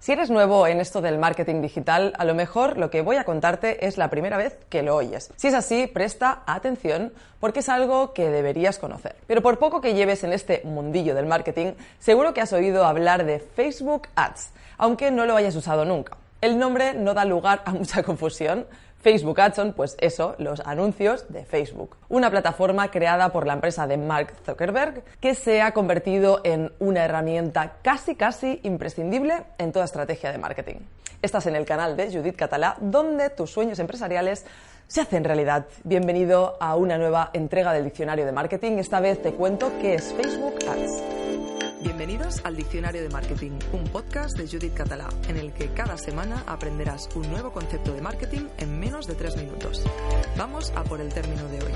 [0.00, 3.24] Si eres nuevo en esto del marketing digital, a lo mejor lo que voy a
[3.24, 5.32] contarte es la primera vez que lo oyes.
[5.34, 9.16] Si es así, presta atención porque es algo que deberías conocer.
[9.26, 13.24] Pero por poco que lleves en este mundillo del marketing, seguro que has oído hablar
[13.24, 16.16] de Facebook Ads, aunque no lo hayas usado nunca.
[16.40, 18.66] El nombre no da lugar a mucha confusión,
[19.00, 21.96] Facebook Ads son, pues eso, los anuncios de Facebook.
[22.08, 27.04] Una plataforma creada por la empresa de Mark Zuckerberg que se ha convertido en una
[27.04, 30.76] herramienta casi casi imprescindible en toda estrategia de marketing.
[31.22, 34.46] Estás en el canal de Judith Catalá, donde tus sueños empresariales
[34.86, 35.66] se hacen realidad.
[35.82, 38.78] Bienvenido a una nueva entrega del diccionario de marketing.
[38.78, 41.17] Esta vez te cuento qué es Facebook Ads.
[41.80, 46.42] Bienvenidos al Diccionario de Marketing, un podcast de Judith Catalá, en el que cada semana
[46.44, 49.84] aprenderás un nuevo concepto de marketing en menos de tres minutos.
[50.36, 51.72] Vamos a por el término de hoy.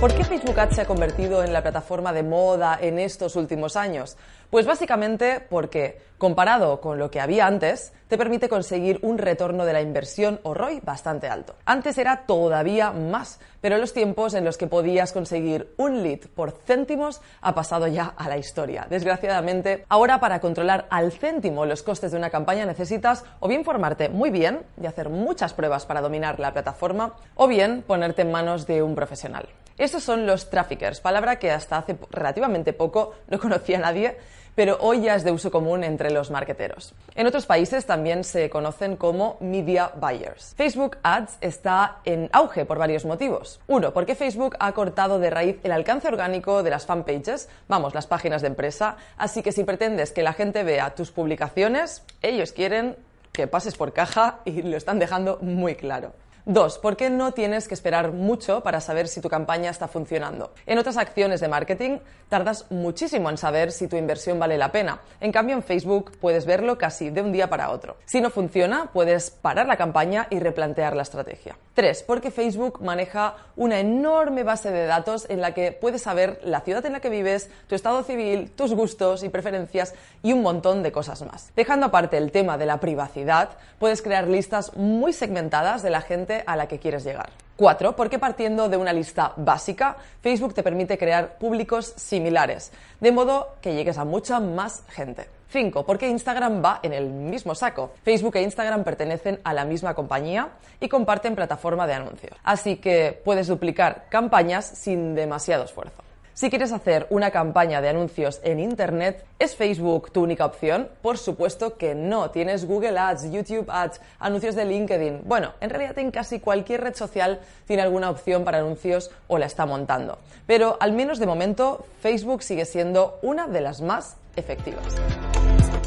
[0.00, 3.76] ¿Por qué Facebook Ads se ha convertido en la plataforma de moda en estos últimos
[3.76, 4.16] años?
[4.50, 9.72] Pues básicamente porque, comparado con lo que había antes, te permite conseguir un retorno de
[9.72, 11.56] la inversión o ROI bastante alto.
[11.64, 16.52] Antes era todavía más, pero los tiempos en los que podías conseguir un lead por
[16.52, 18.86] céntimos ha pasado ya a la historia.
[18.90, 24.10] Desgraciadamente, ahora para controlar al céntimo los costes de una campaña necesitas o bien formarte
[24.10, 28.66] muy bien y hacer muchas pruebas para dominar la plataforma, o bien ponerte en manos
[28.66, 29.48] de un profesional.
[29.78, 34.18] Estos son los traffickers, palabra que hasta hace relativamente poco no conocía nadie,
[34.54, 36.94] pero hoy ya es de uso común entre los marketeros.
[37.14, 40.54] En otros países también se conocen como media buyers.
[40.56, 43.60] Facebook Ads está en auge por varios motivos.
[43.66, 48.06] Uno, porque Facebook ha cortado de raíz el alcance orgánico de las fanpages, vamos, las
[48.06, 52.96] páginas de empresa, así que si pretendes que la gente vea tus publicaciones, ellos quieren
[53.32, 56.12] que pases por caja y lo están dejando muy claro.
[56.46, 60.52] Dos, ¿por qué no tienes que esperar mucho para saber si tu campaña está funcionando?
[60.66, 65.00] En otras acciones de marketing tardas muchísimo en saber si tu inversión vale la pena.
[65.20, 67.96] En cambio, en Facebook puedes verlo casi de un día para otro.
[68.04, 71.56] Si no funciona, puedes parar la campaña y replantear la estrategia.
[71.72, 76.60] Tres, porque Facebook maneja una enorme base de datos en la que puedes saber la
[76.60, 80.82] ciudad en la que vives, tu estado civil, tus gustos y preferencias y un montón
[80.82, 81.52] de cosas más.
[81.56, 86.33] Dejando aparte el tema de la privacidad, puedes crear listas muy segmentadas de la gente
[86.46, 87.30] a la que quieres llegar.
[87.56, 87.94] 4.
[87.94, 93.74] Porque partiendo de una lista básica, Facebook te permite crear públicos similares, de modo que
[93.74, 95.28] llegues a mucha más gente.
[95.50, 95.86] 5.
[95.86, 97.92] Porque Instagram va en el mismo saco.
[98.02, 100.48] Facebook e Instagram pertenecen a la misma compañía
[100.80, 102.36] y comparten plataforma de anuncios.
[102.42, 106.02] Así que puedes duplicar campañas sin demasiado esfuerzo.
[106.34, 110.88] Si quieres hacer una campaña de anuncios en Internet, ¿es Facebook tu única opción?
[111.00, 112.32] Por supuesto que no.
[112.32, 115.20] Tienes Google Ads, YouTube Ads, anuncios de LinkedIn.
[115.26, 119.46] Bueno, en realidad en casi cualquier red social tiene alguna opción para anuncios o la
[119.46, 120.18] está montando.
[120.44, 124.92] Pero al menos de momento, Facebook sigue siendo una de las más efectivas.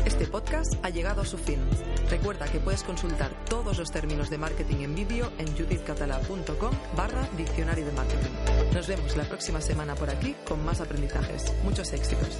[0.07, 1.59] Este podcast ha llegado a su fin.
[2.09, 7.85] Recuerda que puedes consultar todos los términos de marketing en vídeo en judithcatala.com barra diccionario
[7.85, 8.31] de marketing.
[8.73, 11.51] Nos vemos la próxima semana por aquí con más aprendizajes.
[11.61, 12.37] Muchos éxitos.